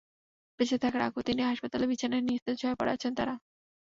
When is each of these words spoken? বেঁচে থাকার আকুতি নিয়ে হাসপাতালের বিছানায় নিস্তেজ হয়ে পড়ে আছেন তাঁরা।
বেঁচে 0.59 0.77
থাকার 0.83 1.01
আকুতি 1.03 1.31
নিয়ে 1.33 1.49
হাসপাতালের 1.51 1.89
বিছানায় 1.91 2.23
নিস্তেজ 2.23 2.57
হয়ে 2.63 2.77
পড়ে 2.79 2.91
আছেন 2.93 3.11
তাঁরা। 3.17 3.35